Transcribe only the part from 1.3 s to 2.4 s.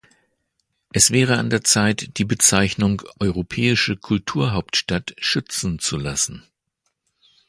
an der Zeit, die